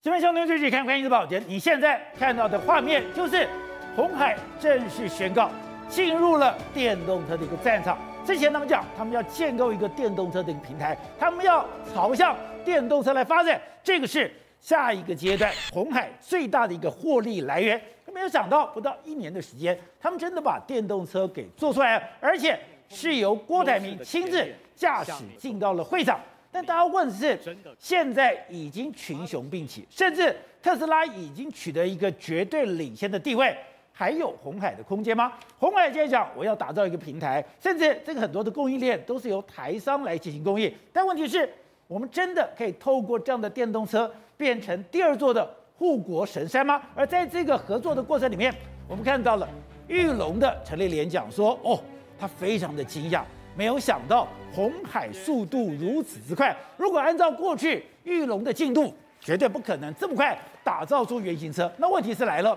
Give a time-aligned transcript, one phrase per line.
[0.00, 3.48] 这边相对最近看关键字宝杰，你现在看到的画面就是
[3.96, 5.50] 红海正式宣告
[5.88, 7.98] 进入了电动车的一个战场。
[8.24, 17.80] 之前他们讲，他们要建构一个电动车的一个平台，他们要朝向电动车来发展，这个是下一个阶段红海最大的一个获利来源。
[18.14, 22.58] 没有想到，不到一年的时间，他们真的把电动车给做出来了，而且
[22.88, 24.46] 是由郭台铭亲自
[24.76, 26.20] 驾驶进到了会场。
[26.58, 27.38] 但大家问的是，
[27.78, 33.56] 现在已经群雄并起，甚至特斯拉已经取得一个绝对领先的地位，
[33.92, 35.32] 还有红海的空间吗？
[35.56, 40.74] 红海今天讲，我要打造一个平台，甚至这个很多的供应链都是由台商来进行供应。
[40.92, 41.48] 但问题是，
[41.86, 46.82] 我们真的可以透过这样的电动车变成第二座的护国神山吗？
[46.96, 48.52] 而在这个合作的过程里面，
[48.88, 49.48] 我们看到了
[49.86, 51.80] 玉龙的陈烈廉讲说，哦，
[52.18, 53.22] 他非常的惊讶。
[53.58, 56.56] 没有想到红海速度如此之快。
[56.76, 61.68] 如果按照过去玉龙的进度，绝对不可能这么快打造出原型车。
[61.78, 62.56] 那问题是来了，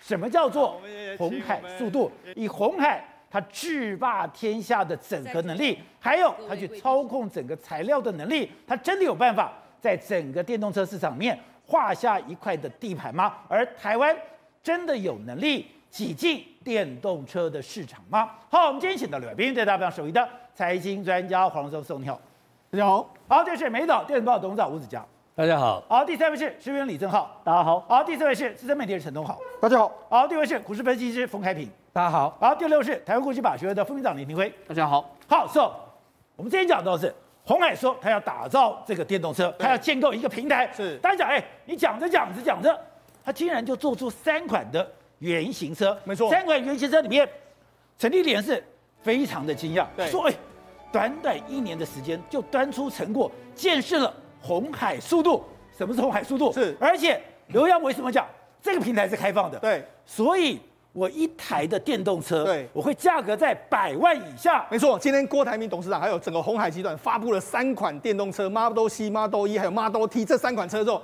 [0.00, 0.80] 什么叫做
[1.18, 2.10] 红海速度？
[2.34, 9.52] 以红海它制霸天下的整合能力，还有它去操控整个材料的能力，它真的有办法
[9.82, 13.34] 在整个电动车市场面画下一块的地盘吗？
[13.48, 14.16] 而台湾
[14.62, 18.30] 真的有能力挤进电动车的市场吗？
[18.50, 22.20] 好，我们今天请到了来宾，对大家非常熟悉的财经专家黄教授，你好，
[22.70, 23.08] 大家好。
[23.26, 25.82] 好，这是美岛电子报董事长吴子嘉，大家好。
[25.88, 27.80] 好，第三位是时评李正浩，大家好。
[27.88, 29.92] 好，第四位是资深媒体人陈东豪，大家好。
[30.08, 32.36] 好，第五位是股市分析师冯开平，大家好。
[32.40, 35.10] 好，第六位是台湾国际法学会的副秘书长林廷辉，大家好。
[35.26, 35.72] 好，So，
[36.36, 40.70] 我们今天讲到的是红海说他要打造这个电动车，他要建构一个平台。
[40.72, 42.78] 是，大家讲，哎，你讲着讲着讲着，
[43.24, 44.86] 他竟然就做出三款的。
[45.18, 47.28] 原型车，没错，三款原型车里面，
[47.98, 48.62] 陈立莲是
[49.02, 50.34] 非常的惊讶，对，说哎，
[50.92, 55.42] 短短一年的时间就端出成果，见识了红海速度。
[55.76, 56.52] 什么是红海速度？
[56.52, 58.26] 是，而且刘洋为什么讲
[58.60, 59.58] 这个平台是开放的？
[59.58, 60.60] 对，所以
[60.92, 64.66] 我一台的电动车，对，我会价格在百万以下。
[64.70, 71.02] 没错，今天郭台铭董事长还有整个红海集团发布了三款电动车，Model C、Model E 还有 Model T 这三款车之后。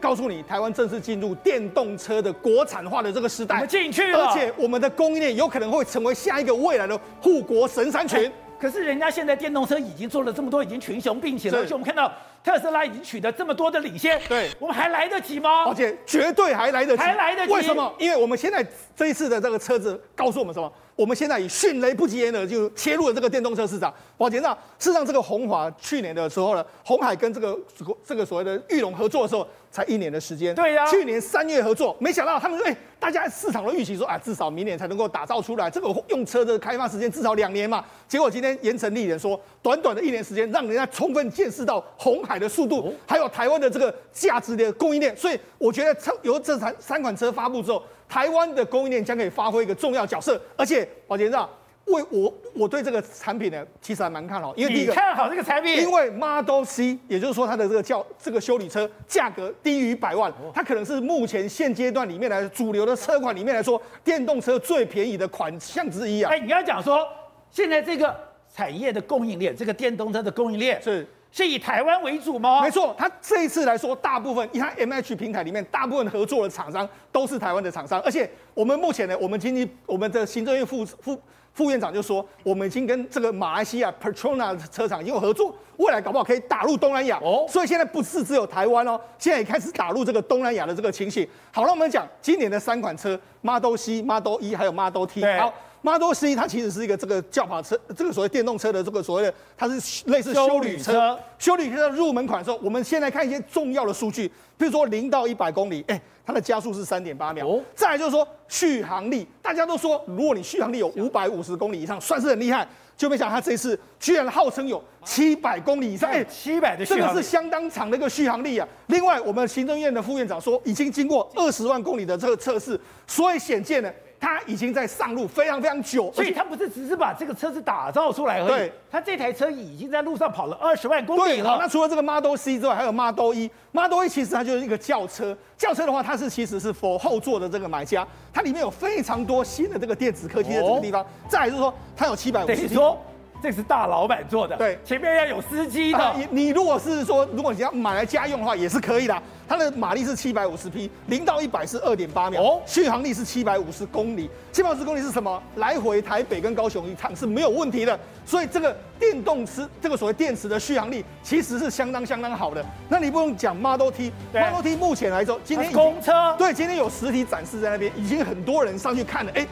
[0.00, 8.30] 告诉你，台湾正式进入电动车的国产化的这个时代，我们进去了，而且我们的供应链有可能会成为下一个未来的护国神山群。
[8.60, 12.12] 可是人家现在电动车已经做了这么多，已经群雄并起了，而且我们看到
[12.48, 15.66] 特斯拉已经取得这么多的领先，对，我们还来得及吗？
[15.66, 17.52] 而且绝对还来得及，还来得及。
[17.52, 17.94] 为什么？
[17.98, 18.66] 因为我们现在
[18.96, 20.72] 这一次的这个车子告诉我们什么？
[20.96, 23.92] 我们现在以迅雷不及掩耳就切入了这个电动车市场。
[24.16, 27.56] 宝杰那事实上，这个红华去年的时候呢，红海跟这个
[28.04, 30.52] 这个所谓的玉龙合作的时候，才一年的时间。
[30.56, 35.70] 对呀、啊，去年三月合作，没想到他们说，哎，大家市场的预期说啊，至少明年才能够打造出来。
[35.70, 37.84] 这个用车的开发时间至少两年嘛。
[38.08, 45.16] 结果今天严城立人说，短短的一年时间，让人家充分见识到红海的速度，还有台湾的这个价值的供应链。
[45.16, 47.82] 所以我觉得，车由这三三款车发布之后。
[48.10, 51.46] 台湾的供应链将可以发挥一个重要角色，而且宝杰长，
[51.84, 66.32] 为我我对这个产品呢，其实还蛮看好，因为第一个看好这个产品，因为 Model C，也就是说它的这个叫这个修理车价格低于百万，它可能是目前现阶段里面来主流的车款里面来说，电动车最便宜的款项之一啊。
[66.32, 67.06] 哎，你要讲说
[67.50, 68.18] 现在这个
[68.56, 71.06] 产业的供应链，这个电动车的供应链是。
[71.30, 72.62] 是以台湾为主吗？
[72.62, 81.20] 没错，他这一次来说，大部分你看 MH 平台里面，大部分合作的厂商都是台湾的厂商，而且我们目前呢，我们经济我们的行政院副副
[81.52, 87.44] 副院长就说，我们已经跟这个马来西亚 Petronas 车厂已经有合作，未来搞不好可以打入东南亚哦。
[87.48, 91.28] 所以现在不是只有台湾哦，现在也开始打入这个东南亚的这个情形。
[91.52, 95.24] 好了，我们讲今年的三款车，Model C、Model E 还有 Model T。
[95.38, 95.52] 好。
[95.82, 101.18] Model C 它其实是一个这个轿跑车，这个所谓电动车的这个所谓的，它是类似修旅车。
[101.38, 107.46] 修旅车的入门款的时候，我们先来看一些重要的数据，比如说零到一百公里，哎，它的加速是三点八秒。
[107.46, 107.60] 哦。
[107.74, 112.66] 再来就是说续航力，大家都说如果你续航力有五百五十公里以上，算是很厉害。
[112.96, 118.66] 就没想到它这次居然号称有七百公里以上，哎，七百的续航力，这个是相当长的一个续航力啊。
[118.88, 123.88] 另外，我们行政院的副院长说，已经经过二十万公里的这个测试，所以显见呢。
[124.20, 128.48] 它已经在上路非常非常久，所以它不是只是把这个车子打造出来而已。
[128.48, 131.56] 对，它这台车已经在路上跑了二十万公里了。
[131.60, 133.50] 那除了这个 Model C 之外，还有 Model E。
[133.70, 141.02] Model E 其实它就是一个轿车，轿车的话，它是其实是 for 后座的这个买家，它里面有非常多新的这个电子科技在这个地方。
[141.02, 142.56] 哦、再来就是说，它有七百五十。
[142.56, 143.00] 等于说，
[143.40, 146.14] 这是大老板做的，对，前面要有司机的。
[146.16, 149.22] 你你如果是说，如果你要买来家用的话，也是可以的。
[149.48, 154.28] 它的马力是七百五十匹，零到一百是二点八秒，哦，续航力是七百五十公里。
[154.52, 155.42] 七百五十公里是什么？
[155.56, 157.98] 来回台北跟高雄一趟是没有问题的。
[158.26, 162.62] 所以这个电动车，这个所谓电池的续航力其实是相当相当好的。
[162.88, 169.46] 那你不用讲 Model T，Model T 目前来说，今天公车对，今天有实体展示在那边，已经很多人上去看了，哎。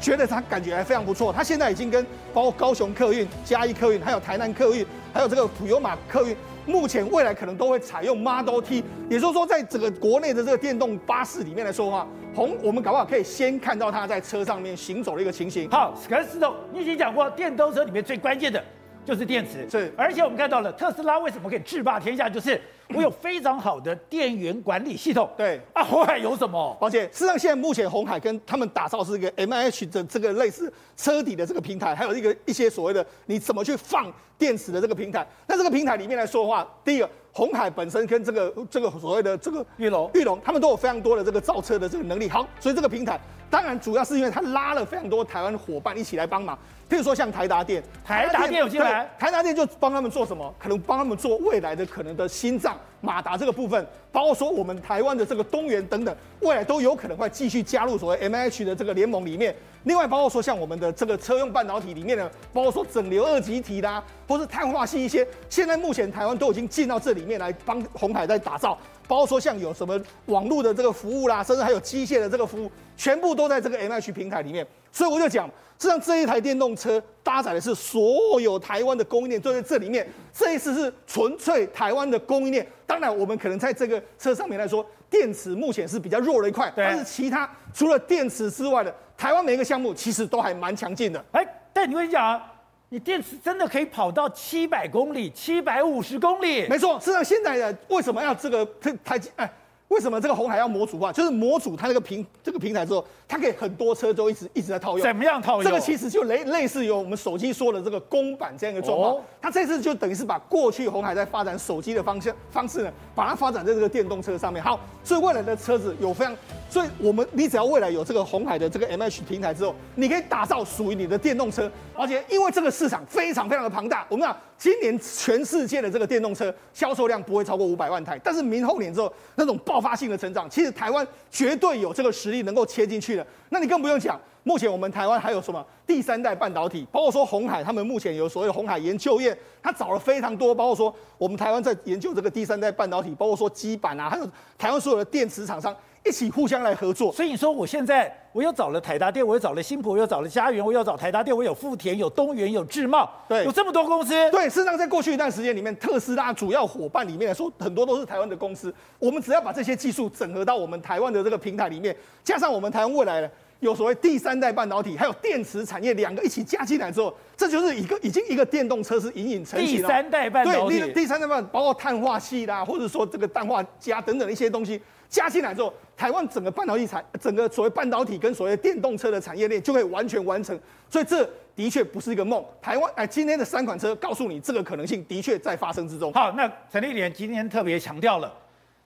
[0.00, 6.36] 觉得他感觉还非常不错，他现在已经跟包括高雄客运、嘉义客运，还有台南客运，还有这个普悠马客运，
[6.66, 15.68] 目前未来可能都会采用 Model T，也就是说，在整个国内的这个电动巴士里面来说的话，红我们搞不好可以先看到他在车上面行走的一个情形。
[15.70, 18.62] 好，可是石头，你已经讲过，电动车里面最关键的
[19.08, 22.60] 就是电池，是，而且我们看到了特斯拉为什么可以制霸天下，就是。
[22.94, 25.28] 我有非常好的电源管理系统。
[25.36, 26.74] 对啊，红海有什么？
[26.80, 35.26] 而且事实上，现在目前红海跟他们打造是一个 MIH 的这个类似车底的这个平台，还有一个一些所谓的你怎么去放电池的这个平台。
[35.46, 42.28] 那这个平台里面来说的话，第一个，鸿海本身跟这个这个所谓的这个玉龙、玉龙，他们都有非常多的这个造车的这个能力。
[42.28, 46.58] 好，所以这个平台当然主要是因为它拉了非常多台湾的伙伴一起来帮忙。
[46.90, 50.52] 譬如说像台达电，台达电有进来，台达电就帮他们做什么？
[50.58, 59.54] 可能帮他们做未来的可能的心脏马达这个部分，包括说我们台湾的这个东元等等，未来都有可能会继续加入所谓 MIH 的这个联盟里面。
[59.84, 68.78] 另外，包括说像我们的这个车用半导体里面呢，包括说整流二极体啦，或是碳化系一些，现在目前台湾都已经进到这里面来帮红海在打造。
[69.06, 74.66] 包括说像有什么网络的这个服务啦，甚至还有机械的这个服务，全部都在这个 MIH 平台里面。
[74.92, 75.48] 所以我就讲。
[75.80, 80.04] 实际上这一台电动车搭载的是所有台湾的供应链都在这里面，
[80.34, 82.66] 这一次是纯粹台湾的供应链。
[82.84, 91.22] 当然，我们可能在这个车上面来说，电池目前是比较弱的一块，但是其他除了电池之外的台湾每一个项目其实都还蛮强劲的。
[91.32, 92.52] 哎，但你会讲啊，
[92.88, 96.68] 你电池真的可以跑到七百公里、七百五十公里？
[96.68, 98.64] 没错，实际上现在的为什么要这个
[99.04, 99.50] 台积哎？
[99.88, 101.10] 为什么这个红海要模组化？
[101.12, 105.00] 就是模组它那个平这个平台之后，它可以很多车都一直一直在套用。
[105.00, 105.64] 怎么样套用？
[105.64, 109.14] 这个其实就类类似于我们手机说的这个公版这样一个状况。
[109.14, 114.62] 哦、它这次就等于是把过去红海在发展手机的方向方式呢，把它发展在这个电动车上面。
[114.62, 116.36] 好，所以未来的车子有非常，
[116.68, 121.70] 所以我们你只要未来有这个红海的这个 MH 平台之后，你可以打造属于你的电动车。
[121.98, 124.36] 而且因为这个市场非常非常的庞大，我们讲。
[124.56, 133.24] 今年全世界的这个电动车销售量不会超过五百万台，但是明后年之后那种爆发性的成长，其实台湾绝对有这个实力能够切进去的。
[133.50, 145.76] 那你更不用讲，目前我们台湾还有什么第三代半导体，包括说鸿海他们目前有所谓的鸿海研究院，他找了非常多，包括说我们台湾在研究这个第三代半导体，包括说基板啊，还有台湾所有的电池厂商。
[146.04, 154.14] 一起互相来合作，所以你说我现在我又找了台达电，我又找了新普，我又找了嘉元，我又找台达电，我有富田，有东元，有智茂，对，有这么多公司。
[154.30, 158.72] 对，事实上在过去一段时间里面，特斯拉主要伙伴里面来说，很多都是台湾的公司。
[158.98, 163.30] 我们只要把这些技术整合到我们台湾的这个平台里面，加上我们台湾未来的
[163.60, 169.88] 有所谓第三代半导体，还有电池产业两个一起加进来之后，这就是一个已经一个电动车是隐隐成型了。
[169.88, 174.80] 第三代半导体，对，第三代半包括碳化系啦，或者说这个氮化镓等等的一些东西。
[175.08, 180.54] 加进来之后，台湾整个半导体产，整个所谓半导体跟所谓电动车的产业链就可以完全完成，
[180.90, 181.26] 所以这
[181.56, 182.44] 的确不是一个梦。
[182.60, 186.12] 台湾哎，今天的三款车告诉你，这个可能性的确在发生之中。
[186.12, 188.30] 好，那陈立莲今天特别强调了，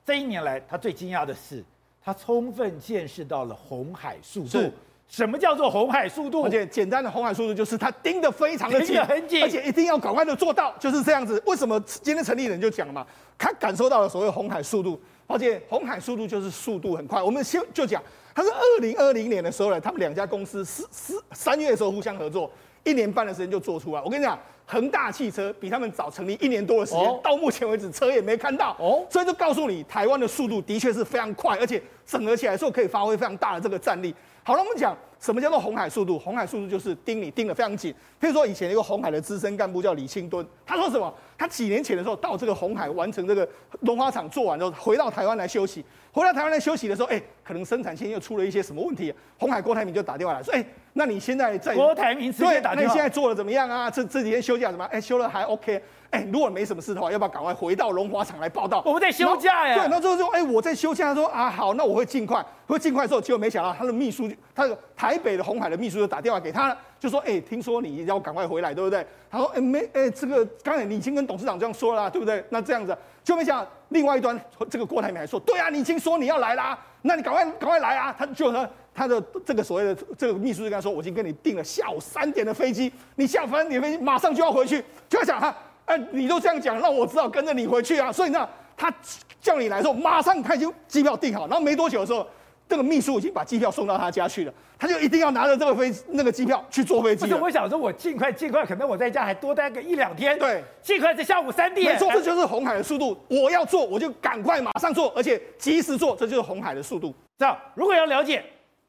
[0.07, 1.65] 这一年来他最惊讶的是，
[2.05, 4.71] 他充分见识到了红海速度。
[5.09, 6.43] 什么叫做红海速度？
[6.45, 11.43] 而且简单的红海速度就是他盯得非常的紧，很紧，而且一定要赶快的做到，就是这样子。
[11.45, 13.07] 为什么今天陈立人就讲嘛？
[13.37, 14.99] 他感受到了所谓红海速度。
[15.29, 17.23] 而且红海速度就是速度很快。
[17.23, 18.03] 我们先就讲，
[18.35, 22.51] 他是二零二零年的时候呢，他们两家公司四四三月的时候互相合作，
[22.85, 24.03] 一年半的时间就做出来。
[24.03, 28.77] 我跟你讲，恒大汽车比他们早成立一年多的时间，哦、到目前为止车也没看到。
[28.79, 34.15] 哦，所以就告诉你，台湾的速度的确是非常快，而且整合起来之后可以发挥非常大的这个战力。
[34.43, 34.97] 好了，我们讲。
[35.23, 36.19] 什么叫做红海速度？
[36.19, 37.95] 红海速度就是盯你盯得非常紧。
[38.21, 41.15] 譬如说，以前一个红海的资深干部叫李清敦，他说什么？
[41.39, 43.49] 他几年前的时候到这个红海完成这个
[43.83, 45.85] 龙华厂做完之后，回到台湾来休息。
[46.11, 49.15] 回到台湾来休息的时候，哎，可能生产线又出了一些什么问题。
[49.39, 53.91] 红海郭台铭就打电话来说，哎，那你现在在郭台铭直接打电话，那你现在做的怎么样啊？
[53.91, 54.91] 这这几天休假怎么样？
[54.93, 55.83] 哎，休了还 OK。
[56.11, 58.83] 哎，如果没什么事的话，要不要赶快回到龙华厂来报到？
[58.85, 59.75] 我们在休假呀。
[59.75, 61.07] 对，那之后说，哎，我在休假。
[61.07, 69.07] 他说啊，好，那我会尽快，会尽快的时候，结果没想到他的秘书，他的台北的红海的秘书就打电话给他了，就说，哎，听说你要赶快回来，对不对？
[69.31, 72.45] 他说，哎，没，哎，这个刚才你已经跟董事长这样说了，对不对？
[72.51, 72.95] 那这样子，
[73.25, 78.15] 就没想到另外一端这个郭台铭还说，对啊，你已经说你要来啦，那你赶快赶快来啊！
[78.19, 88.13] 他就说他的这个所谓的这个秘书就跟他说，我已经跟你订了下午三点的飞机，你下午三点飞机马上就要回去，就要想哈，哎，你都这样讲，那我只好跟着你回去啊。
[88.13, 88.93] 所以呢，他
[89.41, 92.27] 叫你来的时候，马上他已经机票订好，然后没多久的时候。
[92.69, 97.27] 这个秘书已经把机票送到他家去了，他就一定要拿着这个飞那个机票去坐飞机。
[97.27, 100.39] 不是，我想说，我尽快尽快，可能我在家还多待个一两天。
[100.39, 101.93] 对，尽快在下午三点。
[101.93, 103.15] 没错，这就是红海的速度。
[103.29, 107.15] 我要做，我就赶快马上做，而且及时做，这就是红海的速度。
[107.37, 108.43] 这样，如果要了解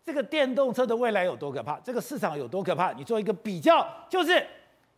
[0.06, 4.46] 这个电动车的未来有多可怕，这个市场有多可怕，你做一个比较，就是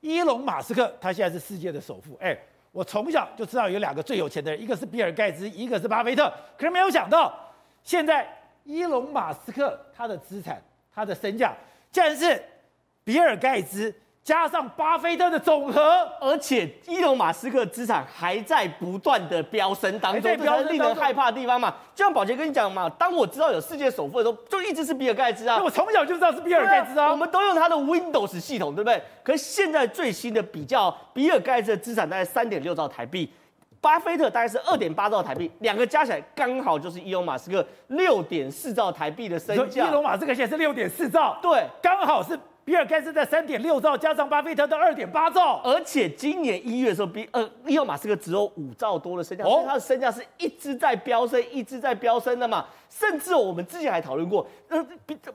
[0.01, 2.17] 伊隆马斯克，他现在是世界的首富。
[2.19, 2.37] 哎，
[2.71, 6.31] 我从小就知道有两个最有钱的人，一个是比尔盖茨，一个是巴菲特。
[6.57, 7.33] 可是没有想到，
[7.83, 8.27] 现在。
[8.67, 10.59] 伊隆马斯克他的资产，
[10.91, 11.55] 他的身价，
[11.91, 12.43] 竟然是
[13.03, 13.93] 比尔盖茨
[14.25, 15.79] 加上巴菲特的总和，
[16.19, 21.71] 而且伊隆马斯克资产还在不断的飙升当中，这是令人害怕的地方嘛。
[21.93, 25.61] 就像宝杰跟你讲嘛，当我知道有世界首富的时候，就一直是比尔盖茨啊。
[25.63, 28.99] 我从小就知道是比尔盖茨啊，我们都用他的 Windows 系统，对不对？
[29.21, 33.31] 可是现在最新的比较，比尔盖茨的资产大概三点六兆台币。
[33.79, 39.87] 巴菲特大概是二点八兆台币，两个加起来刚好就是伊隆马斯克六点四兆台币的身价。
[39.87, 42.35] 伊隆马斯克现在是六点四兆，对，刚好是。
[42.65, 52.65] 比尔盖茨在三点六兆，加上巴菲特的二点八兆，而且今年一月的时候，比呃伊隆马斯克只有五兆多的身价，哦、所以他的身价是一直在飙升，一直在飙升的嘛。
[52.97, 54.81] 甚至我们之前还讨论过，呃，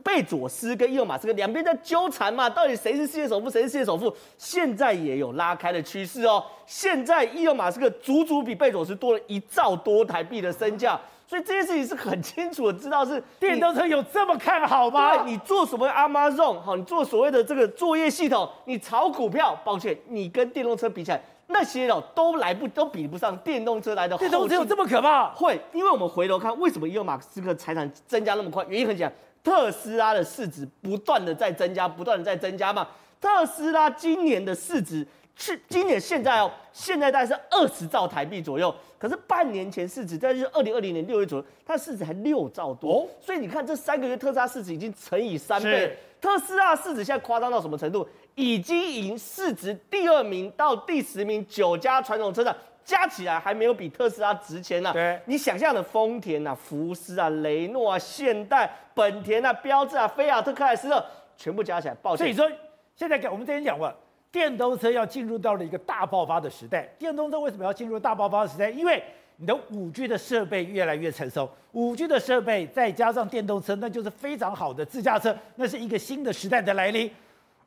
[0.03, 4.11] 贝佐斯跟伊隆马斯克两边在纠缠嘛，到底谁是世界首富，谁是世界首富？
[4.39, 6.43] 现在也有拉开的趋势哦。
[6.65, 10.99] 现在伊隆马斯克足足比贝佐斯多了一兆多台币的身价。
[11.29, 15.23] 所以这件事情是很清楚的，知道是电动车有这么看好吗？
[15.25, 24.17] 你做什么 Amazon 好，你做所谓的这个作业系统，你炒股票，抱歉，你跟电动车比起来，那些哦都来不都比不上电动车来的。
[24.19, 25.31] 电动车有这么可怕？
[25.35, 28.65] 会，因为我们回头看，为什么伊隆马斯克财产增加那么快？
[28.69, 32.89] 原因很简单，特斯拉的市值不断的在增加，不断的在增加嘛。
[33.21, 35.07] 特斯拉今年的市值。
[35.37, 45.97] 是今年现在哦，现在大概是二十兆台币左右，可是半年前市值，在就是二零二零年六月左右，它的市值还六兆多，哦、所以你看这三个月特斯拉市值已经乘以三倍。
[46.21, 48.07] 特斯拉市值现在夸张到什么程度？
[48.35, 54.93] 已经赢市值第二名到第十名九家传统车厂加起来还没有比特斯拉值钱呢、啊。
[54.93, 61.05] 对，你想象的丰田啊、福斯啊、雷诺啊、现代、本田啊、标致啊、菲亚特、克莱斯勒
[61.37, 62.27] 全部加起来，抱歉。
[62.27, 62.57] 所以说
[62.97, 63.93] 现在讲我们之前讲过。
[64.33, 66.83] 电动车要进入到了一个大爆发的时代。
[66.97, 68.71] 电动车为什么要进入大爆发的时代？
[68.71, 69.03] 因为
[69.39, 77.11] 你的五 G 的设备越来越成熟，五 G 的设备再加上电动车，那就是非常好的自驾车，那是一个新的时代的来临。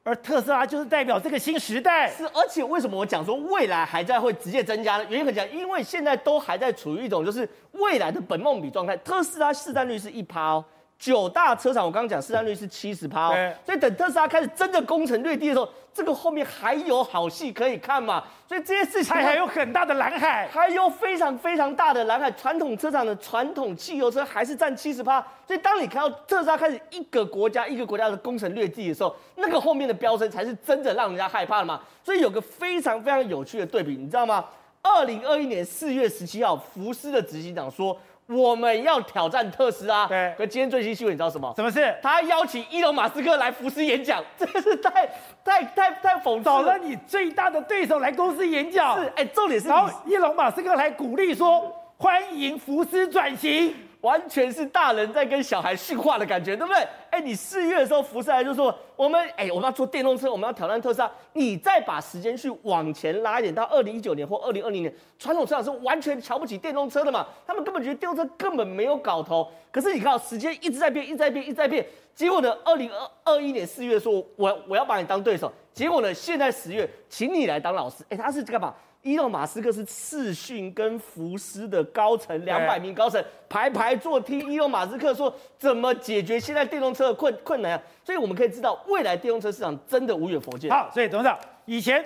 [0.04, 2.10] 而特斯拉就是代表这个新时代。
[2.10, 5.06] 是，而且为什么我讲说未来还在会直接增加呢？
[5.10, 8.98] 原因很简单，因为现在都还在处于一种就是未来的本梦比状态。
[8.98, 10.66] 特斯拉市占率是一趴哦。
[11.04, 18.24] 九大车厂，我刚刚讲市占率是七十趴，对所以等特斯拉开始真的攻城略地的时候，这个后面还有好戏可以看嘛。
[18.48, 22.32] 所以这些事情还有很大的蓝海，还有非常非常大的蓝海。
[22.32, 31.82] 传统车厂的传统汽油车还是占七十趴，所以当你看到特斯拉开始一个国家一个国家的攻城略地的时候，那个后面的飙升才是真的让人家害怕的嘛。
[32.02, 34.46] 所以有个非常非常有趣的对比，你知道吗？
[34.82, 38.00] 二零二一年四月十七号，福斯的执行长说。
[38.28, 40.06] 我们要挑战特斯拉。
[40.08, 41.54] 对，可今天最新新闻你知道什么？
[41.56, 41.96] 什么事？
[42.02, 45.08] 他邀请伊隆马斯克来福斯演讲， 真是太
[45.44, 46.44] 太太太讽刺了。
[46.44, 49.02] 找了你最大的对手来公司演讲。
[49.02, 53.76] 是，哎，重点是，然后伊隆马斯克来鼓励说，欢迎福斯转型。
[54.04, 56.86] 完全是大人在跟小孩训话的感觉，对不对？
[57.10, 61.10] 哎，你四月的时候，福斯来就说我们，哎，我们要做电动车，我们要挑战特斯拉。
[61.32, 67.26] 你再把时间去往前拉一点，到二零一九年或二零二零年，传统车厂是完全瞧不起电动车的嘛？
[67.48, 69.50] 他们根本觉得电动车根本没有搞头。
[69.72, 71.86] 可是你看，时间一直在变，一直在变，一直在变。
[72.14, 75.50] 结果呢，二零二二一年四月说，我我要把你当对手。
[75.74, 78.04] 结果呢，现在十月，请你来当老师。
[78.10, 78.74] 哎，他是干嘛？
[79.04, 90.70] 伊隆马斯克是视讯跟福斯的高层两百名高层排排坐听伊隆马斯克说怎么解决现在电动车的困困难啊，所以我们可以知道未来电动车市场真的无远弗届。
[90.70, 92.04] 好，所以董事长，以前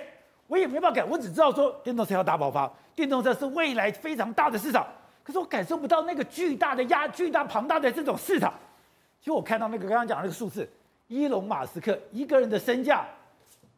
[0.48, 4.88] 我也没办法改，我只知道说电动车要大爆发，电动车是未来非常大的市场，
[5.24, 8.51] 可是我感受不到那个巨大的压、巨大庞大的这种市场。
[9.20, 10.68] 其实我看到那个刚刚讲的那个数字，
[11.08, 13.06] 伊隆马斯克一个人的身价。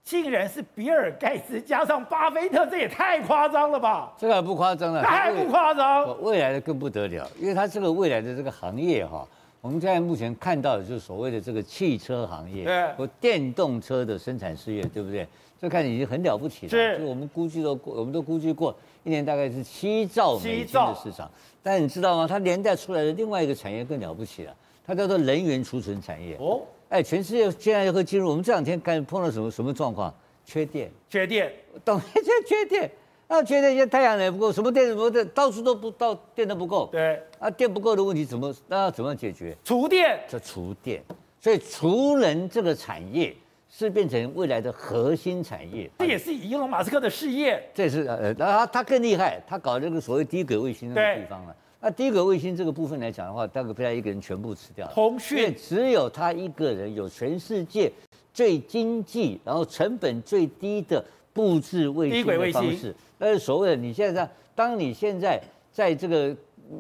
[0.04, 4.12] 竟然是比尔盖茨加上巴菲特，这也太夸张了吧？
[4.18, 6.22] 这个不夸张了，那还不夸张。
[6.24, 9.28] 未来的更不得了，因为它这个未来的这个行业哈，
[9.62, 15.28] 我们现在目前看到的就是所谓的这个汽车行业，对，或电动车的生产事业，对不对？
[15.62, 16.70] 这看已经很了不起了。
[16.70, 21.30] 是，就我们估计都，我们都估计过一年大概是七兆美金的市场。
[21.62, 22.26] 但你知道吗？
[22.26, 24.56] 它连带出来的另外一个产业更了不起了，
[24.88, 26.38] 它叫做能源储存产业。
[26.40, 30.12] 哦，哎，全世界现在会进入，我们这两天看碰到什么什么状况？
[30.44, 31.54] 缺电，缺电，
[31.86, 32.02] 懂？
[32.16, 32.90] 现在缺电。
[33.28, 36.90] 那缺电，现在太阳能不够，什么电什么电，到处都不到电都不够。
[36.92, 39.56] 对，啊，电不够的问题怎么那要怎么解决？
[39.64, 41.04] 厨电，这厨电，
[41.40, 43.36] 所以厨能这个产业
[43.70, 45.88] 是变成未来的核心产业。
[46.00, 47.64] 这也是伊隆马斯克的事业。
[47.72, 51.56] 这是呃，他他更厉害，他搞这个所谓低轨卫星那个地方了。
[51.82, 54.94] 那第一个卫星这个部分来讲的话，大概被他一个人全部吃掉了。
[54.94, 57.90] 通讯，只有他一个人有全世界
[58.34, 62.94] 最经济，然后成本最低的布置卫星的方式。
[63.18, 66.36] 但是所谓的你现在在，当你现在在这个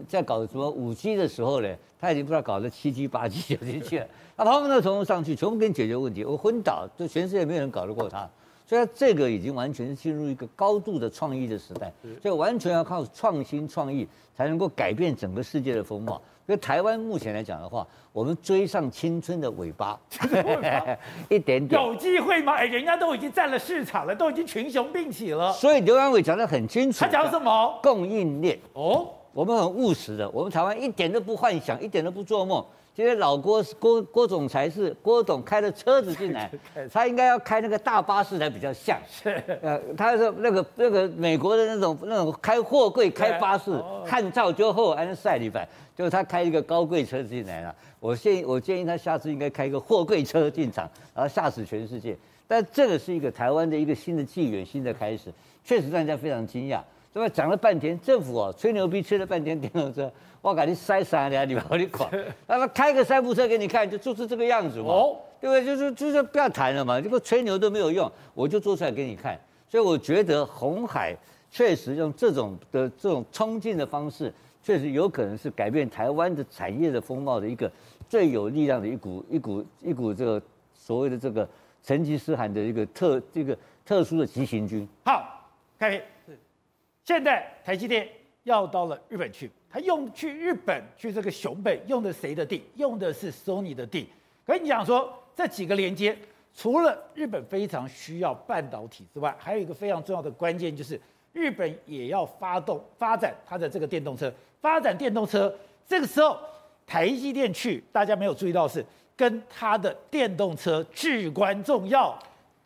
[0.08, 6.26] 在搞什么五 G 的时候呢，他已经不知道搞了七 G、八 G、九 G 去了，他砰的从上去，全部给你解决问题。
[6.26, 8.30] 我昏倒，就全世界没有人搞得过他，
[8.70, 16.22] 所以他这个已经完全是进入一个高度的创意的时代，所以完全要靠创新创意才能够改变整个世界的风貌。
[16.46, 20.00] 所以台湾目前来讲的话，我们追上青春的尾巴，
[21.30, 22.54] 一点点有机会吗？
[22.54, 25.52] 哎，人家都已经占了市场了，都已经群雄并起了。
[25.54, 27.80] 所以刘安伟讲得很清楚，他讲什么？
[27.82, 32.64] 供应链哦，我们很务实的，我们台湾一点都不幻想，一点都不做梦。
[33.00, 36.52] 今天老郭郭郭总裁是郭总开的车子进来，
[36.92, 39.00] 他应该要开那个大巴士才比较像。
[39.10, 43.72] 是，呃，他是那个那个美国的那种那种开货柜开巴士，
[44.06, 45.66] 汉照就后安塞里边，
[45.96, 47.74] 就是他开一个高贵车进来了。
[48.02, 50.84] 我建议我建议他下次应该开一个货柜车进场，
[51.16, 52.18] 然后吓死全世界。
[52.50, 55.32] 但这个是一个台湾的一个新的纪元，新的开始，
[55.64, 56.82] 确实让人家非常惊讶。
[57.14, 57.30] 对吧？
[57.30, 60.12] 讲了半天，政府哦吹牛逼吹了半天电动车。
[60.42, 62.10] 我给你塞三两，你把你管，
[62.48, 65.66] 那么开个三部车给你看，就就是这个样子嘛，哦、对不对？
[65.66, 69.38] 就是就是不要谈了嘛，这个吹牛都没有用，我就做出来给你看。
[69.68, 71.14] 所以我觉得红海
[71.52, 77.70] 确实用这种的这种冲劲的方式，确实有可能是改变台湾的产业的风貌的一个
[78.08, 80.42] 最有力量的一股一股一股这个
[80.74, 81.48] 所谓的这个
[81.84, 84.88] 成吉思汗的一个特这个特殊的急行军。
[85.04, 85.46] 好，
[85.78, 86.02] 开始，
[87.10, 88.08] 现在台积电
[88.44, 89.50] 要到了日本去。
[89.68, 92.64] 他用去日本去这个熊本用的谁的地？
[92.76, 94.08] 用的是 Sony 的地。
[94.46, 96.16] 跟你讲说，这几个连接，
[96.54, 101.02] 除了日本非常需要半导体之外，还有一个非常重要的关键，就是
[101.34, 104.32] 日本也要发动发展它的这个电动车。
[104.62, 105.52] 发展电动车，
[105.88, 106.38] 这个时候
[106.86, 108.86] 台积电去，大家没有注意到是
[109.18, 112.16] 跟它的电动车至关重要。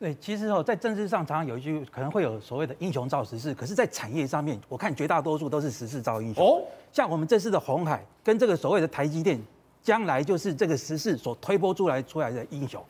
[0.03, 6.45] 对，其实哦，在政治上常常有一句可能会有所谓的英雄造时势，可是，在产业上面，我看绝大多数都是时势造英雄。
[6.45, 6.61] 哦，
[6.91, 9.41] 像我们这次的红海跟这个所谓的台积电，
[9.81, 12.83] 将来就是这个时势所推波出来出来的英雄。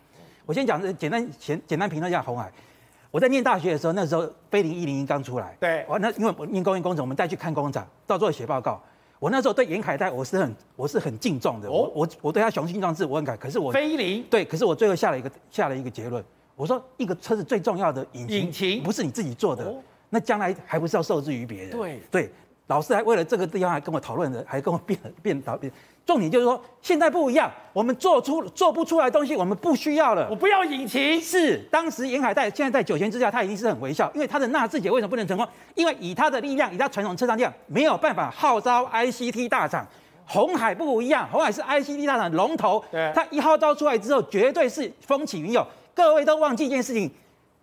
[0.48, 2.52] 我先讲简单简简单评论一下红海。
[3.12, 8.82] 我在念大学的时候，那时候飞凌一零一刚出来，对，我那因为我念工业工程，我们再去看工厂，到最后写报告。
[9.20, 16.26] 我那时候对严凯泰我是很我是很敬重的，我我我对他雄心壮志我很感，可是我飞凌对，可是我最后下了一个下了一个结论。
[16.56, 19.76] 我说，一个车子最重要的引擎，引擎不是你自己做的，哦、
[20.10, 21.72] 那将来还不是要受制于别人？
[21.72, 22.32] 对对，
[22.68, 25.72] 老师还为了这个地方还跟我讨论的，还跟我辩辩导辩。
[26.06, 30.28] 重点就是说，现在不一样，我们做出做不出来的东西，我们不需要了。
[30.30, 31.20] 我不要引擎。
[31.22, 35.48] 是，当时沿海带现在在九泉之下，他一定是很微笑，因为他的纳智捷为什么不能成功？
[35.76, 39.88] 因为以他的力量，以他传统车商力量，没有办法号召 ICT 大厂。
[40.26, 45.66] 红海不一样，红海是 ICT 大厂龙头，对，他一号召出来之后，绝对是风起云涌。
[45.94, 47.10] 各位都忘记一件事情，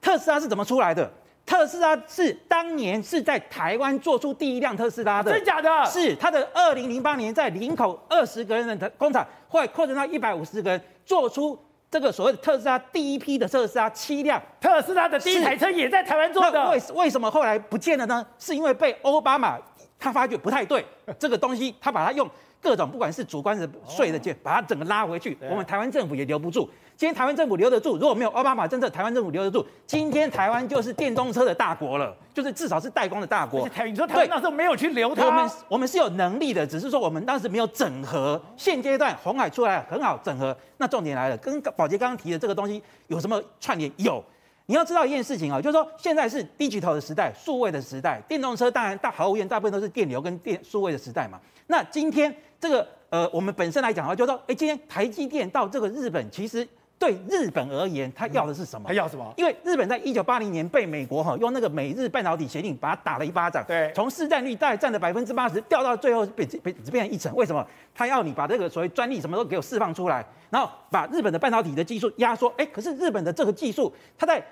[0.00, 1.10] 特斯拉是怎么出来的？
[1.46, 5.84] 特斯拉是当年是在台湾做出第一辆特斯拉的，真假的？
[5.84, 11.58] 是他的二零零八年在林口二十个人的工厂，后来扩展到一百五十个人，做出
[11.90, 14.40] 这个所谓的特斯拉第一批的特斯拉七辆。
[14.60, 16.70] 特斯拉的第一台车也在台湾做的。
[16.70, 18.24] 为为什么后来不见了呢？
[18.38, 19.58] 是因为被奥巴马
[19.98, 20.84] 他发觉不太对，
[21.18, 26.68] 这个东西他把它用各种不管是主观的税的钱，把它整个拉回去，我们台湾政府也留不住。
[26.96, 33.66] 今天台湾政府留得住，如果没有奥巴马政策，台湾政府留得住，今天台湾就是电动车的大国了，就是至少是代工的大国。
[33.86, 38.38] 你说台湾那时候没有去留它，我们我们是有能力的，只是说我们当时没有整合。
[38.58, 43.90] 现阶段红海出来很好整合，那重点来了，跟宝洁刚刚提的这个东西有什么串联？
[43.96, 44.22] 有，
[44.70, 51.40] 你要知道一件事情啊，就是说现在是 digital 的时代，数位的时代，电动车当然大毫无疑问，大部分都是电流跟电数位的时代嘛。
[51.66, 56.64] 那今天这个呃，我们本身来讲的话，就是说，哎，今天台积电到这个日本，其实。
[57.00, 58.86] 对日本而言，他要的是什么？
[58.86, 59.32] 他要什么？
[59.34, 67.34] 因为日本在一九八零年被美国哈用那个美日半导体协定把它打了一巴掌，对，从市占率大概占了百分之八十，掉到最后被被只变成一成。
[67.34, 67.66] 为什么？
[67.94, 72.52] 他要你把这个所谓专利什么都给我释放出来，然后把日本的半导体的技术压缩。
[72.58, 74.44] 哎，可是日本的这个技术，它在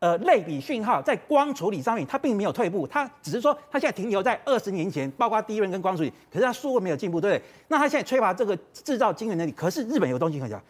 [0.00, 7.44] 呃类比讯号在光处理上面，它并没有退步，它只是说它现在停留在二十年前，包括低温跟光处理，可是它数位没有进步，对不对？
[7.68, 10.60] 那它现在缺乏这个制造晶圆能力，可是日本有东西很强。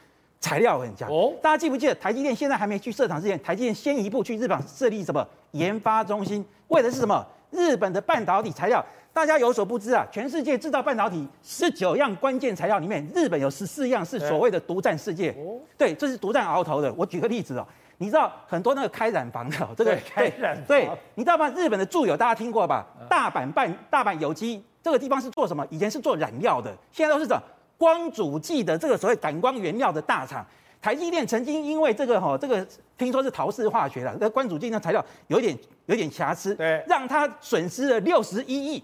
[0.43, 7.23] 材料很强哦，大家记不记得台积电现在还没去设厂之前，台积电先一步去日本设立什么研发中心，为的是什么？
[7.51, 15.31] 日本的半导体材料，大家有所不知啊，全世界制造半导体十九样关键材料里面，日本有十四样是所谓的独占世界。
[15.33, 16.91] 哦，对，这是独占鳌头的。
[16.95, 17.67] 我举个例子哦，
[18.01, 21.51] 你知道很多那个开染房的 这个对开染房，对，你知道吗？
[21.51, 22.87] 日本的住友大家听过吧？
[23.11, 25.67] 大阪办大阪有机这个地方是做什么？
[25.69, 27.43] 以前是做染料的，现在都是什么？
[27.77, 30.45] 光阻剂的这个所谓感光原料的大厂，
[30.81, 38.83] 台积电曾经因为这个哈，这个听说是陶氏化学的，那光阻剂那材料有点有点瑕疵，对，让他损失了六十一亿，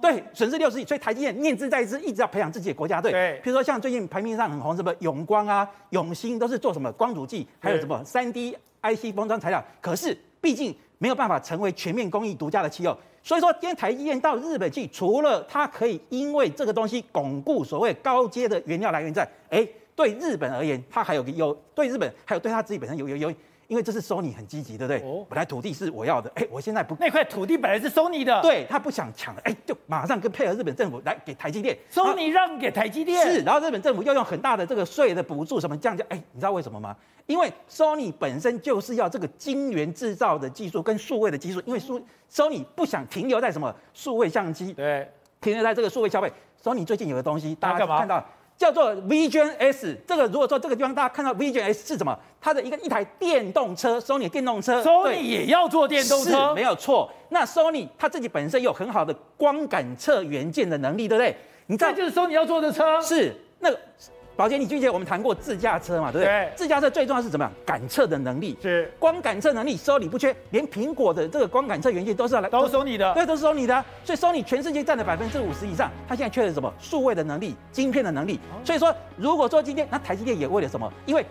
[0.00, 12.96] 对，损失六十亿，所以台积电念兹在兹，一直要培养自己的国家队，对，比如说像最近排名上很红什么永光啊、永兴都是做什么光阻剂，还有什么三 D IC 封装材料，可是毕竟没有办法成为全面工艺独家的气候。
[13.22, 23.34] 所以说，今天台积电到日本去，除了它可以因为这个东西巩固所谓高阶的原料来源在，哎，对日本而言，它还有个优，对日本还有对它自己本身有有有，
[23.68, 25.00] 因为这是 Sony 很积极，对不对？
[25.08, 36.96] 哦，本来土地是我要的，哎，我现在不，那块土地本来是 Sony 的，对，他不想抢，哎，就马上跟配合日本政府来给台积电，Sony 让给台积电，是，然后日本政府又用很大的这个税的补助什么降价，哎，你知道为什么吗？
[37.26, 41.78] 因为 Sony 本身就是要这个晶圆制造的技术跟数位的技术，因为
[42.32, 45.06] Sony 不想停留在什么数位相机，对，
[45.42, 46.32] 停留在这个数位消费。
[46.64, 48.24] Sony 最近有个东西，大家看到
[48.58, 52.18] 叫做 Vision S，这个如果说这个地方大家看到 Vision S 是什么？
[52.40, 57.08] 它的一个一台电动车，Sony 电动车，Sony 也要做电动车，没有错。
[57.28, 61.36] 那 Sony 它自己本身有很好的光感测元件的能力，对不对？
[61.66, 63.78] 你知道这就是 Sony 要做的车，是那个。
[64.38, 66.12] 宝杰，你记不记得我们谈过自驾车嘛？
[66.12, 66.26] 对不对？
[66.26, 67.52] 对，自驾车最重要是怎么样？
[67.66, 73.84] 感测的能力是光感测能力，Sony 不缺，连苹果的这个光感测元件都是要来，都是 Sony 的，对，都是 Sony 的啊。
[74.04, 76.72] 所以 Sony 全世界占了百分之五十以上，它现在缺的是什么？
[76.78, 78.38] 数位的能力，晶片的能力。
[78.64, 80.88] 所以说，如果说今天那台积电也为了什么？
[81.04, 81.26] 因为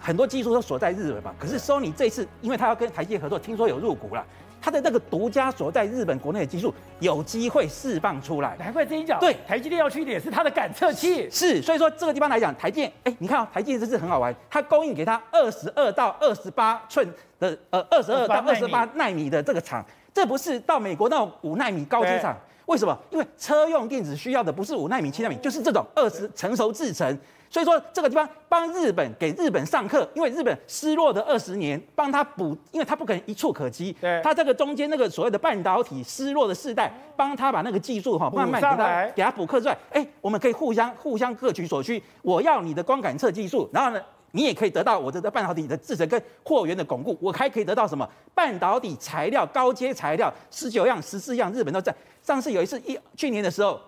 [0.00, 1.34] 很多技术都锁在日本嘛。
[1.38, 4.24] 可是 Sony 这一次，因为它要跟台积电合作，听说有入股了。
[4.60, 9.18] 它的那个独家所在日本国内的技术有机会释放出来，难怪这一讲。
[9.20, 11.28] 对，台积电要去的也是它的感测器。
[11.30, 17.06] 是，所以说这个地方来讲，台积电，哎，你看啊，台积电这是很好玩，它供应给它二十二到二十八寸
[17.38, 22.36] 的，呃，二十二到二十八纳米的这个厂，这不是到美国那种五纳米高阶厂。
[22.66, 22.98] 为什么？
[23.10, 27.18] 因为车用电子需要的不是五纳米、七纳米，就是这种二十成熟制程。
[27.50, 33.92] 所以说这个地方帮日本给日本上课，因为日本失落的二十年，帮他补，因为他不可能一触可及。
[34.00, 39.78] 对，他这个中间那个所谓的半导体失落的世代，帮他把那个技术哈慢慢给他给他补课出来。
[39.90, 42.02] 哎，我们可以互相互相各取所需。
[42.20, 44.00] 我要你的光感测技术，然后呢，
[44.32, 47.16] 你也可以得到我这个半导体的制程跟货源的巩固。
[47.18, 48.06] 我还可以得到什么？
[48.34, 51.94] 半导体材料高阶材料十九样十四样，日本都在。
[52.22, 53.80] 上次有一次一去年的时候。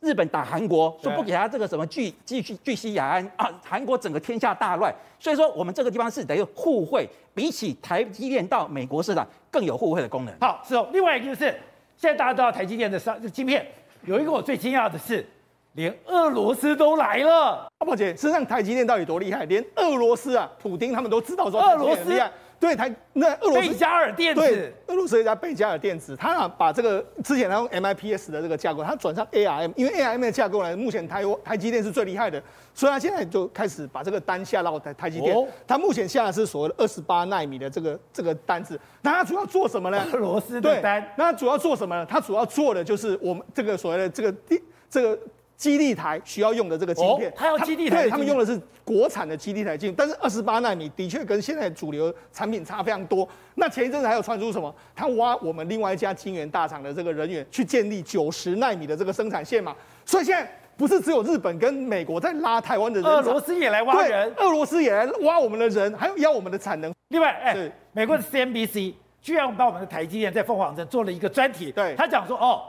[0.00, 4.94] 日本打韩国，说不给他这个什么巨巨巨西雅安啊，韩国整个天下大乱。
[5.18, 10.34] 所以说，我们这个地方是等于互惠，比起台积电到美国市场更有互惠的功能。
[10.40, 10.88] 好，是哦。
[10.92, 11.54] 另外一个就是，
[11.96, 13.66] 现在大家知道台积电的商晶片，
[14.06, 15.26] 有一个我最惊讶的是，
[15.74, 17.68] 连俄罗斯都来了。
[17.78, 19.44] 阿宝姐，实际上台积电到底多厉害？
[19.44, 22.30] 连俄罗斯啊，普丁他们都知道说，俄罗斯厉害。
[22.60, 32.40] 对台那俄罗斯贝加尔电子，对俄罗斯一家贝加尔电子，他啊把这个之前他用 MIPS 的这个架构，他转上 ARM，因为 ARM 的架构呢，目前台台积电是最厉害的，
[32.74, 35.34] 所以他现在就开始把这个单下到台台积电。
[35.66, 40.06] 他目前下的是所谓的二十八纳米的这个这个单子，那他主要做什么呢？
[40.12, 42.04] 俄罗斯的单，那他主要做什么呢？
[42.04, 45.18] 他主要做的就是我们这个所谓的这个第这个。
[45.60, 53.28] 基地台需要用的这个晶片，他要基地台，对，他们用的是国产的基地台晶，但是二十八纳米的确跟现在主流产品差非常多。
[53.56, 54.74] 那前一阵子还有传出什么？
[54.96, 59.76] 他挖我们另外一家晶圆大厂的这个人员去建立九十纳米的这个生产线嘛？
[60.06, 66.90] 所以现在不是只有日本跟美国在拉台湾的人，俄罗斯也来挖人，俄罗斯也来挖我们的人，还有要我们的产能。
[67.08, 72.62] 另外，哎、欸，美国的 CNBC 居然把我们的台积电在凤凰城做了一个专题，对，他讲说哦。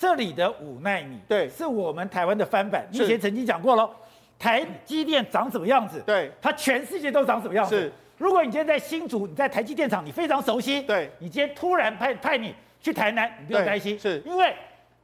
[0.00, 2.86] 这里的五奈米，对，是我们台湾的翻版。
[2.90, 3.86] 你以前曾经讲过了，
[4.38, 6.02] 台积电长什么样子？
[6.06, 7.78] 对，它全世界都长什么样子？
[7.78, 7.92] 是。
[8.16, 10.80] 如果你今天在新竹，你在台积电厂，你非常熟悉。
[10.84, 11.10] 对。
[11.18, 14.54] 你今天突然派派你去台南，你不用担心，是因为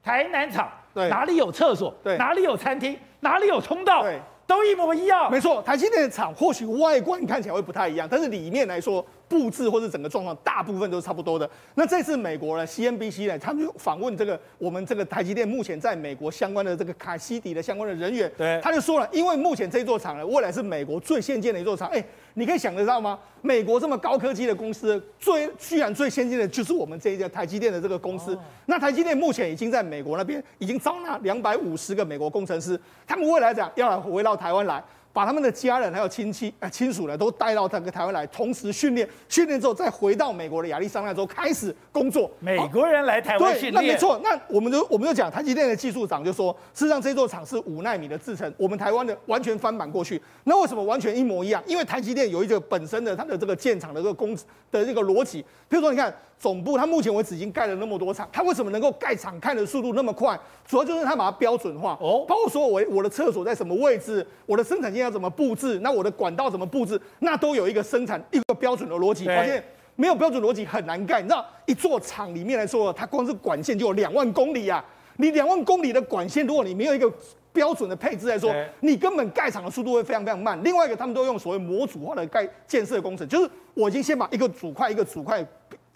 [0.02, 1.94] 台南厂哪里有厕所？
[2.02, 2.16] 对。
[2.16, 2.98] 哪里有餐厅？
[3.20, 4.02] 哪里有通道？
[4.02, 4.18] 对。
[4.46, 5.30] 都一模一样。
[5.30, 9.04] 没错，台积电的厂或许外观看起来会不太一样，但是里面来说。
[9.28, 11.48] 布置或者整个状况，大部分都是差不多的。
[11.74, 21.88] 那这次美国呢，CNBC 呢，他们就访问这个我们这个台积电目前在美国相关的这个卡西迪的相关的人员，对，他就说了，因为目前这座厂呢，未来是美国最先进的一座厂。
[21.88, 23.18] 哎，你可以想得到吗？
[23.42, 28.34] 美国这么高科技的公司，最居然最先进的就是我们这一家台积电的这个公司。
[28.34, 34.82] 哦、那台积电目前已经在美国那边已经招纳两百五十个美国工程师，他们未来讲要来回到台湾来。
[35.16, 42.30] 把他们的家人还有亲戚呃亲属呢都带到这个台湾来，同时训练，训练之后再回到美国的亚利桑那州开始工作。
[42.38, 44.20] 美国人来台湾训练，那没错。
[44.22, 50.20] 那我们就我们就讲台积电的技术长就说，事实上这座厂是五纳米的制程，我们台湾的完全翻版过去。
[50.44, 51.62] 那为什么完全一模一样？
[51.66, 54.36] 因为台积电有一个本身的它的这个建厂的这个工
[54.70, 55.42] 的这个逻辑。
[55.66, 56.14] 比如说，你看。
[56.38, 60.38] 总部，它目前为止已经盖了那么多厂，它为什么能够盖厂看的速度那么快？
[60.66, 69.24] 主要就是它把它标准化哦，包括说我我的厕所在什么位置，我的生产线要怎么布置，那我的管道怎么布置，那都有一个生产一个标准的逻辑。
[69.24, 74.84] 发现没有标准逻辑很难盖，你知道，一座厂里面来说，它光是管线就有两万公里啊，
[75.16, 77.10] 你两万公里的管线，如果你没有一个
[77.54, 80.62] 标准的配置来说，你根本盖厂的速度会非常非常慢。
[80.62, 85.44] 另外一个，他们都用所谓模组化的盖建设工程，就是我已经先把一个组块一个组块。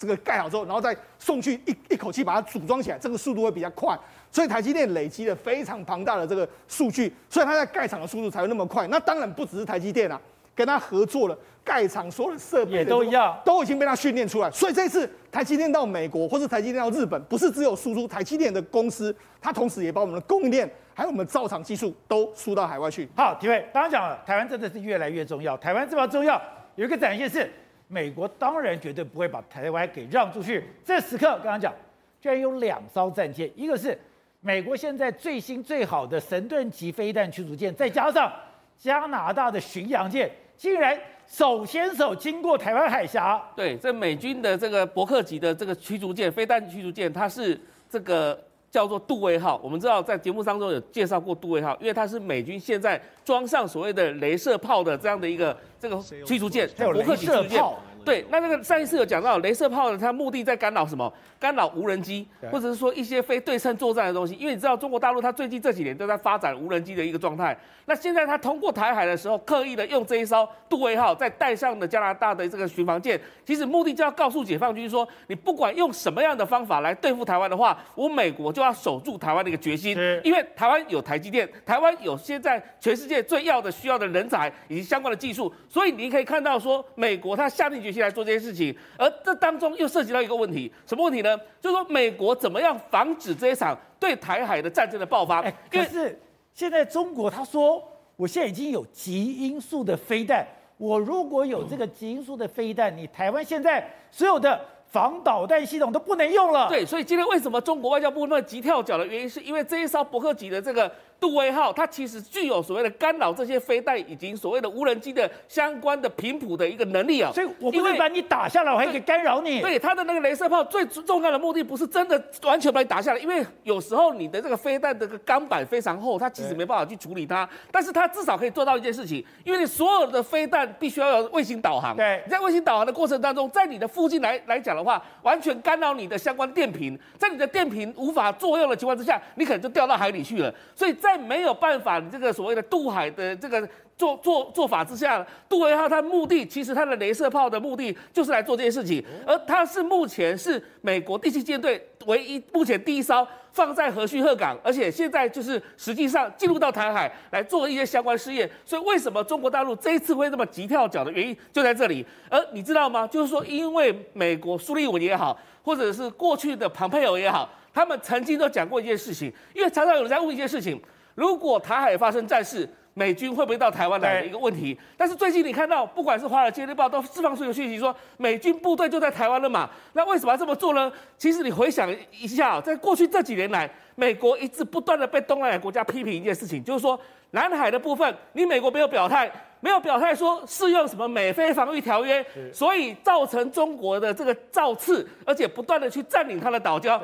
[0.01, 3.95] 这个盖好之后，然后再送去一一口气把它组装起来，这个速度会比较快。
[4.33, 8.87] 所以台积电累积了非常庞大的这个数据，所以它在盖厂的速度才会那么快。
[8.87, 10.19] 那当然不只是台积电啊，
[10.55, 14.51] 跟他合作了盖厂所有的设备也都一样，都已经被他训练出来。
[14.51, 23.07] 所以这次台积电到美国或是台积电到日本，不是只有输出台积电的公司，它同时也把我们的供应链还有我们造厂技术都输到海外去。
[23.15, 25.55] 好，体会刚刚讲了，台湾真的是越来越重要。
[25.59, 26.41] 台湾这么重要，
[26.77, 27.53] 有一个展现是。
[27.92, 30.64] 美国当然绝对不会把台湾给让出去。
[30.85, 31.74] 这时刻刚刚讲，
[32.20, 33.98] 居然有两艘战舰，一个是
[34.40, 38.33] 美国现在最新最好的神盾级飞弹驱逐舰，再加上
[38.79, 43.42] 加拿大的巡洋舰，竟然手牵手经过台湾海峡。
[43.57, 48.40] 对，这美军的这个伯克级的这个驱逐舰、飞弹驱逐舰，它是这个
[48.71, 49.61] 叫做杜威号。
[49.63, 55.57] 我们知道在节目当中有介绍过杜威号，因为它是美军现在装上所谓的镭射炮的这样的一个。
[55.81, 61.13] 这个驱逐舰，还有雷射炮，对，那那个上一次有讲到，镭射炮的，它目的在干扰什么？
[61.39, 64.35] 干扰无人机，或者是说一些非对称作战的东西。
[64.35, 67.57] 因为你知道，中国大陆它最近这几年都在发展无人机的一个状态。
[67.87, 79.97] 那现在它通过台海的时候，刻意的用这一艘杜威号，在带上的加拿大的这个巡防舰，其实目的就要告诉解放军说，你不管用什么样的方法来对付台湾的话，我美国就要守住台湾的一个决心。
[80.23, 85.53] 因为台湾有台积电，台湾有现在全世界最要的需要的人才以及相关的技术。
[85.69, 91.37] 所以你可以看到，说美国它下定决心来做这些事情，而这当中又涉及到一个问题，什么问题呢？
[91.61, 95.40] 就是说美国怎么样防止这一场对台海的战争的爆发？
[95.42, 96.18] 哎，可是
[96.55, 97.83] 现在中国他说，
[98.16, 104.61] 我现在已经有极音速的飞弹，我如果有这个极音速的飞弹，你台湾现在所有的。
[104.90, 106.68] 防导弹系统都不能用了。
[106.68, 117.31] 对，所以今天为什么中国外交部那么急跳脚的原因，是因为这一艘伯克级的这个杜威号，它其实具有所谓的干扰这些飞弹以及所谓的无人机的相关的频谱的一个能力啊。
[117.33, 119.61] 所以我不会把你打下来，我还可以干扰你。
[119.61, 127.47] 对，它的那个镭射炮最重要的目的不是真的完全把你打下来，因为有时候你的这个飞弹的个钢板非常厚，它其实没办法去处理它。
[127.71, 131.95] 但是它至少可以做到一件事情，因为你所有的飞弹必须要有卫星导航。
[131.95, 140.53] 对，你在卫星导航的过程当中，在你的附近来来讲的话，完全干扰你的相关电瓶，在你的电瓶无法作用的情况之下，你可能就掉到海里去了。
[140.75, 158.49] 所以在在没有办法，这个所谓的渡海的这个做做做法之下，杜威号它目的其实它的镭射炮的目的就是来做这件事情，而它是目前是美国第七舰队唯一目前第一艘放在和须贺港，而且现在就是实际上进入到台海来做一些相关试验。
[158.64, 162.07] 所以为什么中国大陆这一次会那么急跳脚的原因就在这里。
[162.31, 163.07] 而你知道吗？
[163.07, 170.81] 就是说，因为美国苏利文也好，或者是过去的庞佩奥也好，他们曾经都讲过一件事情，因为常常有人在问一件事情。
[171.21, 174.75] 如果台海发生战事，美军会不会到台湾来的一个问题？
[174.97, 179.69] 但是最近你看到，不管是《华尔街日报》都释放出一个讯息，说美军部队就在台湾了嘛？
[179.93, 180.91] 那为什么要这么做呢？
[181.19, 186.99] 其实你回想一下，在过去这几年来，美国一直不断的被东南亚国家批评一件事情，就是说
[187.33, 189.31] 南海的部分，你美国没有表态，
[189.61, 196.99] 没有表态说适用什么美菲防御条约，所以造成中国的这个造次，而且不断的去占领它的岛礁。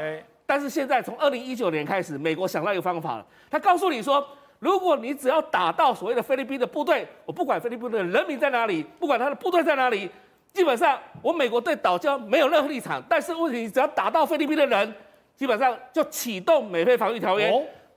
[0.47, 4.27] 但是现在从二零一九年开始，美国想到一个方法了，他告诉你说，
[4.61, 10.09] 如果你只要打到所谓的菲律宾的部队，我不管菲律宾的人民在哪里，不管他的部队在哪里，
[10.53, 13.03] 基本上我美国对岛礁没有任何立场。
[13.09, 14.95] 但是问题，只要打到菲律宾的人，
[15.35, 17.51] 基本上就启动美菲防御条约。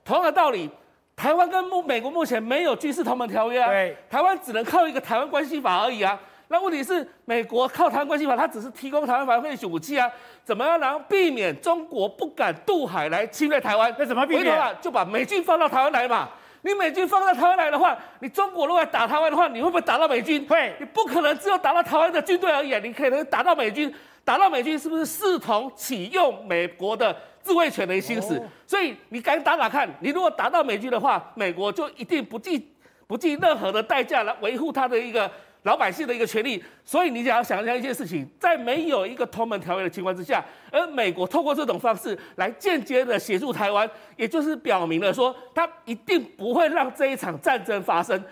[0.04, 0.68] 同样的道理。
[1.16, 3.68] 台湾跟目美国目前没有军事同盟条约啊，
[4.08, 6.18] 台湾只能靠一个台湾关系法而已啊。
[6.52, 10.10] 那问题是，美国靠台湾关系法，它只是提供台湾防卫武器啊，
[10.42, 13.94] 怎么样能避免中国不敢渡海来侵略台湾？
[13.96, 14.76] 那怎么避免？
[14.80, 16.28] 就把美军放到台湾来嘛。
[16.62, 20.44] 你美军放到台湾来的话，你中国如果打台湾的话，你会不会打到美军？
[20.48, 20.74] 会。
[20.80, 28.36] 你不可能只有打到台湾的军队而已，你可能打到美军，打到美军是不是视同启用美国的自卫权的心思？
[28.36, 29.88] 哦、所以你敢打打看？
[30.00, 32.68] 你如果打到美军的话，美国就一定不计
[33.06, 35.30] 不计任何的代价来维护他的一个。
[35.62, 48.22] 老百姓的一个权利，所以你只要想象一件事情，在没有一个同盟条约的情况之下，而美国透过这种方式来间接的协助台湾，也就是表明了说，他一定不会让这一场战争发生。